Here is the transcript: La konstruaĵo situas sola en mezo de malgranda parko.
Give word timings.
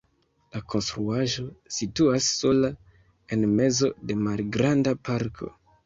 La 0.53 0.61
konstruaĵo 0.73 1.45
situas 1.77 2.31
sola 2.39 2.73
en 3.39 3.49
mezo 3.63 3.95
de 4.09 4.21
malgranda 4.27 5.01
parko. 5.09 5.57